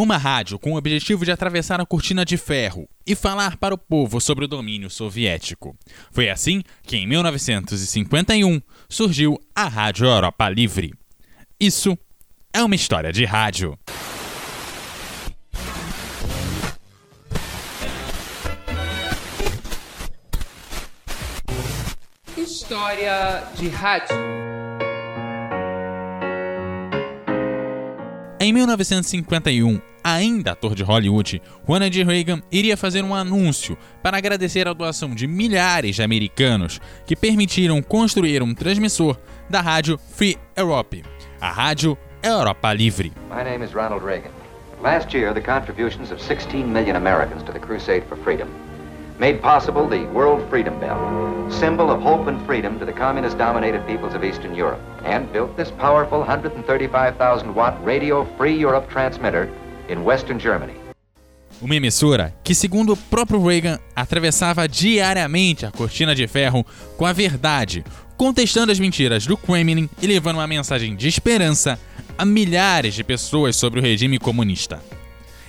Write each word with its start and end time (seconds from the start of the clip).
Uma 0.00 0.16
rádio 0.16 0.60
com 0.60 0.74
o 0.74 0.76
objetivo 0.76 1.24
de 1.24 1.32
atravessar 1.32 1.80
a 1.80 1.84
cortina 1.84 2.24
de 2.24 2.36
ferro 2.36 2.88
e 3.04 3.16
falar 3.16 3.56
para 3.56 3.74
o 3.74 3.78
povo 3.78 4.20
sobre 4.20 4.44
o 4.44 4.48
domínio 4.48 4.88
soviético. 4.88 5.76
Foi 6.12 6.30
assim 6.30 6.62
que, 6.84 6.96
em 6.96 7.04
1951, 7.04 8.62
surgiu 8.88 9.40
a 9.52 9.66
Rádio 9.66 10.06
Europa 10.06 10.48
Livre. 10.48 10.94
Isso 11.58 11.98
é 12.52 12.62
uma 12.62 12.76
história 12.76 13.10
de 13.10 13.24
rádio. 13.24 13.76
História 22.36 23.48
de 23.56 23.68
rádio. 23.68 24.37
Em 28.40 28.52
1951, 28.52 29.80
ainda 30.04 30.52
ator 30.52 30.72
de 30.72 30.84
Hollywood, 30.84 31.42
Ronald 31.66 32.02
Reagan 32.04 32.40
iria 32.52 32.76
fazer 32.76 33.02
um 33.02 33.12
anúncio 33.12 33.76
para 34.00 34.16
agradecer 34.16 34.68
a 34.68 34.72
doação 34.72 35.12
de 35.12 35.26
milhares 35.26 35.96
de 35.96 36.04
americanos 36.04 36.80
que 37.04 37.16
permitiram 37.16 37.82
construir 37.82 38.40
um 38.40 38.54
transmissor 38.54 39.18
da 39.50 39.60
rádio 39.60 39.98
Free 40.14 40.38
Europe, 40.56 41.02
a 41.40 41.50
rádio 41.50 41.98
Europa 42.22 42.72
Livre. 42.72 43.12
My 43.28 43.42
name 43.42 43.64
is 43.64 43.72
Ronald 43.72 44.04
Reagan. 44.04 44.30
Last 44.80 45.12
year, 45.12 45.34
the 45.34 45.40
contributions 45.40 46.12
of 46.12 46.22
16 46.22 46.62
million 46.62 46.94
Americans 46.94 47.42
to 47.42 47.52
the 47.52 47.58
crusade 47.58 48.04
for 48.08 48.16
freedom 48.22 48.48
made 49.18 49.42
possible 49.42 49.88
the 49.88 50.06
World 50.12 50.48
Freedom 50.48 50.78
Bell, 50.78 50.98
symbol 51.50 51.90
of 51.90 52.00
hope 52.00 52.28
and 52.28 52.40
freedom 52.46 52.78
to 52.78 52.86
the 52.86 52.92
communist-dominated 52.92 53.84
peoples 53.86 54.14
of 54.14 54.22
Eastern 54.24 54.54
Europe, 54.54 54.80
and 55.04 55.30
built 55.32 55.56
this 55.56 55.70
powerful 55.72 56.20
135,000 56.20 57.54
watt 57.54 57.76
Radio 57.84 58.24
Free 58.36 58.56
Europe 58.56 58.88
transmitter 58.88 59.48
in 59.88 60.04
Western 60.04 60.38
Germany. 60.38 60.74
Uma 61.60 61.74
emissora 61.74 62.32
que, 62.44 62.54
segundo 62.54 62.92
o 62.92 62.96
próprio 62.96 63.44
Reagan, 63.44 63.80
atravessava 63.96 64.68
diariamente 64.68 65.66
a 65.66 65.72
cortina 65.72 66.14
de 66.14 66.28
ferro 66.28 66.64
com 66.96 67.04
a 67.04 67.12
verdade, 67.12 67.84
contestando 68.16 68.70
as 68.70 68.78
mentiras 68.78 69.26
do 69.26 69.36
Kremlin 69.36 69.90
e 70.00 70.06
levando 70.06 70.36
uma 70.36 70.46
mensagem 70.46 70.94
de 70.94 71.08
esperança 71.08 71.78
a 72.16 72.24
milhares 72.24 72.94
de 72.94 73.02
pessoas 73.02 73.56
sobre 73.56 73.80
o 73.80 73.82
regime 73.82 74.18
comunista. 74.20 74.80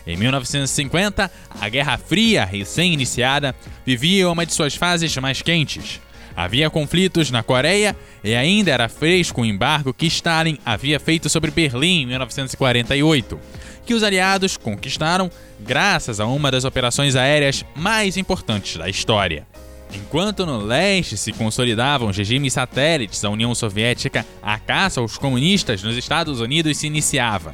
Em 0.10 0.18
1950, 0.18 1.30
a 1.62 1.70
Guerra 1.70 1.96
Fria, 1.96 2.44
recém-iniciada, 2.44 3.54
vivia 3.86 4.28
uma 4.28 4.44
de 4.44 4.52
suas 4.52 4.74
fases 4.74 5.16
mais 5.18 5.44
quentes. 5.44 6.02
Havia 6.36 6.68
conflitos 6.68 7.30
na 7.30 7.44
Coreia 7.44 7.96
e 8.24 8.34
ainda 8.34 8.72
era 8.72 8.90
fresco 8.90 9.42
o 9.42 9.46
embargo 9.46 9.94
que 9.94 10.08
Stalin 10.08 10.58
havia 10.66 11.00
feito 11.00 11.30
sobre 11.30 11.52
Berlim 11.52 12.02
em 12.02 12.06
1948, 12.08 13.40
que 13.86 13.94
os 13.94 14.02
aliados 14.02 14.58
conquistaram 14.58 15.30
graças 15.60 16.20
a 16.20 16.26
uma 16.26 16.50
das 16.50 16.64
operações 16.64 17.16
aéreas 17.16 17.64
mais 17.76 18.18
importantes 18.18 18.78
da 18.78 18.90
história. 18.90 19.46
Enquanto 19.94 20.44
no 20.44 20.58
leste 20.58 21.18
se 21.18 21.32
consolidavam 21.34 22.10
regimes 22.10 22.54
satélites 22.54 23.22
da 23.22 23.30
União 23.30 23.54
Soviética, 23.54 24.26
a 24.42 24.58
caça 24.58 25.02
aos 25.02 25.20
comunistas 25.20 25.84
nos 25.84 25.96
Estados 25.96 26.40
Unidos 26.40 26.78
se 26.78 26.88
iniciava. 26.88 27.54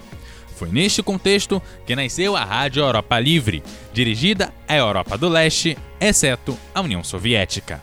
Foi 0.56 0.70
neste 0.70 1.04
contexto 1.04 1.62
que 1.86 1.96
nasceu 1.96 2.36
a 2.36 2.44
Rádio 2.44 2.82
Europa 2.82 3.20
Livre, 3.20 3.62
dirigida 3.94 4.54
à 4.68 4.76
Europa 4.76 5.18
do 5.18 5.28
Leste, 5.28 5.78
exceto 6.00 6.58
a 6.74 6.80
União 6.82 7.04
Soviética. 7.04 7.82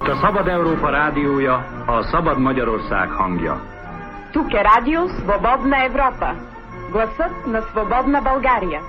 A 0.00 0.14
Szabad 0.20 0.46
Európa 0.46 0.90
rádiója 0.90 1.54
a 1.86 2.02
Szabad 2.12 2.38
Magyarország 2.38 3.10
hangja. 3.10 3.56
Tuk 4.32 4.52
je 4.52 4.62
rádio 4.62 5.08
Svobodna 5.08 5.84
Evropa. 5.84 6.34
Głosot 6.92 7.46
na 7.46 7.60
Svobodna 7.72 8.20
Bulgaria. 8.20 8.80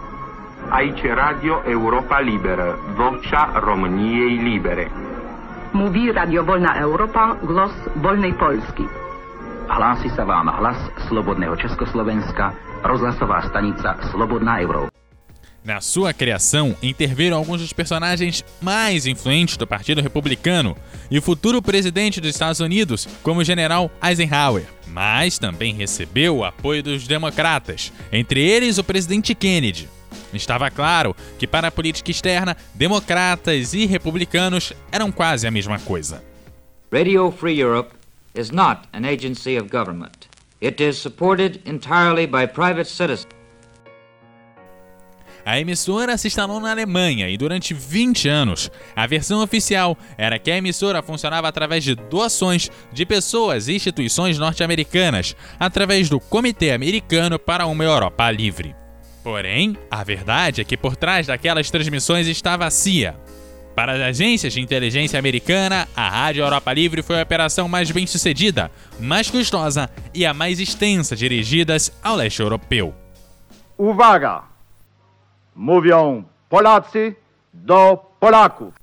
Aici 0.70 1.08
Radio 1.08 1.62
Europa 1.66 2.20
Liberă, 2.20 2.78
vocea 2.98 3.60
României 3.60 4.38
libere. 4.38 4.90
Mówi 5.72 6.12
Radio 6.12 6.44
Wolna 6.44 6.78
Europa, 6.80 7.38
głos 7.42 7.74
wolnej 8.02 8.34
Polski. 8.34 9.05
Hlási 9.68 10.10
sa 10.14 10.24
vám 10.24 10.48
hlas 10.48 10.78
Slobodného 11.10 11.58
Československa, 11.58 12.54
rozhlasová 12.86 13.42
stanica 13.50 13.98
Slobodná 14.14 14.62
Európa. 14.62 14.94
Na 15.66 15.82
sua 15.82 16.14
criação, 16.14 16.78
interviram 16.84 17.38
alguns 17.38 17.60
dos 17.60 17.74
personagens 17.74 18.46
mais 18.62 19.08
influentes 19.08 19.58
do 19.58 19.66
Partido 19.66 20.00
Republicano 20.00 20.78
e 21.10 21.18
o 21.18 21.22
futuro 21.22 21.60
presidente 21.60 22.22
dos 22.22 22.30
Estados 22.30 22.60
Unidos, 22.60 23.08
como 23.24 23.42
o 23.42 23.44
general 23.44 23.90
Eisenhower. 24.04 24.64
Mas 24.88 25.40
também 25.40 25.74
recebeu 25.74 26.38
o 26.38 26.46
apoio 26.46 26.84
dos 26.84 27.08
democratas, 27.08 27.92
entre 28.12 28.40
eles 28.40 28.78
o 28.78 28.84
presidente 28.84 29.34
Kennedy. 29.34 29.90
Estava 30.32 30.70
claro 30.70 31.16
que, 31.40 31.48
para 31.48 31.70
a 31.70 31.72
política 31.72 32.12
externa, 32.12 32.56
democratas 32.76 33.74
e 33.74 33.88
republicanos 33.88 34.74
eram 34.92 35.12
quase 35.12 35.48
a 35.48 35.52
mesma 35.52 35.80
coisa. 35.80 36.24
Radio 36.94 37.32
Free 37.32 37.60
Europe 37.60 37.95
is 38.36 38.52
not 38.52 38.88
an 38.94 39.06
agency 39.06 39.58
of 39.58 39.70
government. 39.70 40.28
It 40.62 40.82
is 40.82 40.98
supported 40.98 41.62
entirely 41.66 42.28
by 42.28 42.48
private 42.48 42.86
citizens. 42.86 43.28
A 45.46 45.60
emissora 45.60 46.18
se 46.18 46.28
instalou 46.28 46.60
na 46.60 46.72
Alemanha 46.72 47.30
e 47.30 47.38
durante 47.38 47.72
20 47.72 48.28
anos, 48.28 48.72
a 48.96 49.06
versão 49.06 49.44
oficial 49.44 49.96
era 50.18 50.40
que 50.40 50.50
a 50.50 50.58
emissora 50.58 51.04
funcionava 51.04 51.48
através 51.48 51.84
de 51.84 51.94
doações 51.94 52.72
de 52.92 53.06
pessoas 53.06 53.68
e 53.68 53.76
instituições 53.76 54.40
norte-americanas, 54.40 55.36
através 55.60 56.10
do 56.10 56.20
Comitê 56.20 56.72
Americano 56.72 57.38
para 57.38 57.68
uma 57.68 57.84
Europa 57.84 58.32
Livre. 58.32 58.76
Porém, 59.24 59.78
a 59.90 60.04
verdade 60.04 60.62
é 60.62 60.64
que 60.64 60.76
por 60.76 60.96
trás 60.96 61.28
daquelas 61.28 61.70
transmissões 61.70 62.28
estava 62.28 62.66
a 62.66 62.72
CIA. 62.72 63.16
Para 63.76 63.92
as 63.92 64.02
agências 64.02 64.54
de 64.54 64.62
inteligência 64.62 65.20
americana, 65.20 65.86
a 65.94 66.08
Rádio 66.08 66.44
Europa 66.44 66.72
Livre 66.72 67.02
foi 67.04 67.20
a 67.20 67.24
operação 67.24 67.68
mais 67.68 67.92
bem 67.92 68.08
sucedida, 68.08 68.72
mais 68.98 69.30
custosa 69.30 69.90
e 70.14 70.26
a 70.26 70.34
mais 70.34 70.62
extensa 70.62 71.14
dirigidas 71.14 71.92
ao 72.02 72.16
leste 72.16 72.42
europeu. 72.42 72.96
Uwaga! 73.78 74.44
Mówią 75.54 76.26
Polacy 76.50 77.16
do 77.54 77.98
Polaków. 78.20 78.74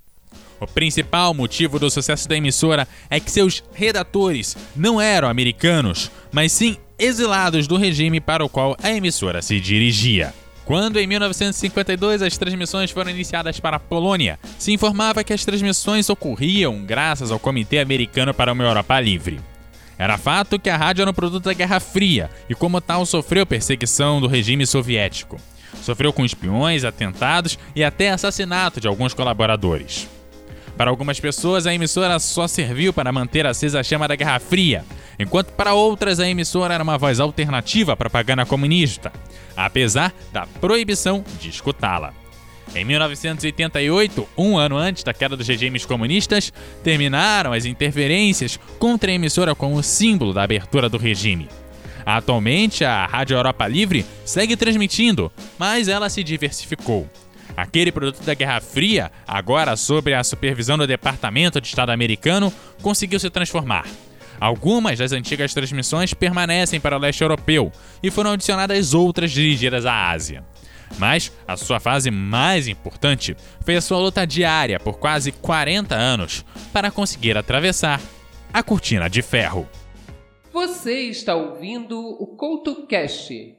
O 0.61 0.67
principal 0.67 1.35
motivo 1.35 1.79
do 1.79 1.91
sucesso 1.91 2.29
da 2.29 2.37
emissora 2.37 2.87
é 3.11 3.19
que 3.19 3.31
seus 3.31 3.65
redatores 3.73 4.57
não 4.77 5.01
eram 5.01 5.29
americanos, 5.29 6.11
mas 6.31 6.53
sim 6.53 6.77
exilados 6.99 7.67
do 7.67 7.77
regime 7.77 8.21
para 8.21 8.45
o 8.45 8.49
qual 8.49 8.77
a 8.81 8.91
emissora 8.91 9.43
se 9.43 9.59
dirigia. 9.59 10.33
Quando, 10.65 10.99
em 10.99 11.07
1952, 11.07 12.23
as 12.23 12.37
transmissões 12.37 12.91
foram 12.91 13.11
iniciadas 13.11 13.59
para 13.59 13.77
a 13.77 13.81
Polônia, 13.81 14.39
se 14.59 14.73
informava 14.73 15.25
que 15.25 15.33
as 15.33 15.45
transmissões 15.45 16.09
ocorriam 16.09 16.85
graças 16.85 17.31
ao 17.31 17.39
Comitê 17.39 17.81
Americano 17.81 18.33
para 18.33 18.53
uma 18.53 18.65
Europa 18.65 19.01
Livre. 19.01 19.41
Era 19.99 20.19
fato 20.19 20.59
que 20.59 20.71
a 20.71 20.77
rádio 20.77 21.03
era 21.03 21.11
um 21.11 21.15
produto 21.15 21.45
da 21.45 21.53
Guerra 21.53 21.81
Fria 21.81 22.31
e, 22.49 22.55
como 22.55 22.81
tal, 22.81 23.05
sofreu 23.05 23.45
perseguição 23.45 24.21
do 24.21 24.27
regime 24.27 24.67
soviético. 24.67 25.41
Sofreu 25.83 26.13
com 26.13 26.25
espiões, 26.25 26.85
atentados 26.85 27.59
e 27.75 27.83
até 27.83 28.11
assassinato 28.11 28.81
de 28.81 28.87
alguns 28.87 29.15
colaboradores. 29.15 30.09
Para 30.77 30.91
algumas 30.91 31.21
pessoas, 31.21 31.67
a 31.67 31.75
emissora 31.75 32.19
só 32.19 32.49
serviu 32.49 32.93
para 32.93 33.13
manter 33.13 33.47
acesa 33.47 33.81
a 33.81 33.83
chama 33.83 34.09
da 34.09 34.17
Guerra 34.17 34.39
Fria, 34.39 34.85
enquanto 35.19 35.53
para 35.53 35.75
outras 35.75 36.19
a 36.19 36.29
emissora 36.29 36.75
era 36.75 36.83
uma 36.83 36.97
voz 36.97 37.21
alternativa 37.21 37.93
à 37.93 37.97
propaganda 37.97 38.47
comunista, 38.47 39.13
apesar 39.57 40.13
da 40.33 40.47
proibição 40.47 41.25
de 41.41 41.49
escutá-la. 41.49 42.15
Em 42.75 42.85
1988, 42.85 44.27
um 44.37 44.57
ano 44.57 44.77
antes 44.77 45.05
da 45.05 45.13
queda 45.13 45.37
dos 45.37 45.47
regimes 45.47 45.85
comunistas, 45.85 46.53
terminaram 46.83 47.53
as 47.53 47.67
interferências 47.67 48.59
contra 48.79 49.11
a 49.11 49.15
emissora 49.15 49.55
como 49.55 49.83
símbolo 49.83 50.33
da 50.33 50.43
abertura 50.43 50.89
do 50.89 50.97
regime. 50.97 51.49
Atualmente, 52.05 52.85
a 52.85 53.07
Rádio 53.07 53.37
Europa 53.37 53.69
Livre 53.69 54.07
segue 54.25 54.57
transmitindo, 54.57 55.31
mas 55.59 55.87
ela 55.87 56.09
se 56.09 56.25
diversificou. 56.25 57.09
Aquele 57.55 57.93
produto 57.93 58.25
da 58.25 58.33
Guerra 58.33 58.61
Fria, 58.61 59.13
agora 59.27 59.77
sob 59.77 60.13
a 60.15 60.25
supervisão 60.25 60.79
do 60.79 60.87
Departamento 60.87 61.61
de 61.61 61.69
Estado 61.69 61.91
americano, 61.91 62.53
conseguiu 62.81 63.21
se 63.21 63.29
transformar. 63.29 63.85
Algumas 64.43 64.99
das 64.99 65.13
antigas 65.13 65.55
transmissões 65.55 66.13
permanecem 66.13 66.81
para 66.81 66.97
o 66.97 66.99
leste 66.99 67.23
europeu 67.23 67.71
e 68.03 68.11
foram 68.11 68.33
adicionadas 68.33 68.93
outras 68.93 69.31
dirigidas 69.31 69.87
à 69.87 70.11
Ásia. 70.11 70.45
Mas 70.99 71.31
a 71.47 71.57
sua 71.57 71.79
fase 71.79 72.11
mais 72.11 72.67
importante 72.67 73.37
foi 73.65 73.77
a 73.77 73.81
sua 73.81 73.99
luta 73.99 74.27
diária 74.27 74.81
por 74.81 74.99
quase 74.99 75.31
40 75.31 75.95
anos 75.95 76.45
para 76.73 76.91
conseguir 76.91 77.39
atravessar 77.39 78.01
a 78.53 78.65
cortina 78.65 79.09
de 79.09 79.23
ferro. 79.23 79.69
Você 80.53 81.03
está 81.03 81.37
ouvindo 81.37 82.01
o 82.01 82.27
CoutoCast. 82.27 83.55